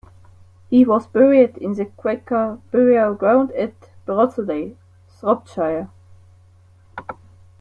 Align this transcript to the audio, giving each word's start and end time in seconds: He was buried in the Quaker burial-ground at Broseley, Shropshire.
He 0.71 0.83
was 0.83 1.05
buried 1.05 1.59
in 1.59 1.75
the 1.75 1.85
Quaker 1.85 2.59
burial-ground 2.71 3.51
at 3.51 3.75
Broseley, 4.07 4.75
Shropshire. 5.19 5.91